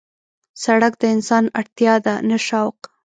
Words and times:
سړک 0.63 0.93
د 1.01 1.03
انسان 1.15 1.43
اړتیا 1.59 1.93
ده 2.05 2.15
نه 2.29 2.37
شوق. 2.47 2.77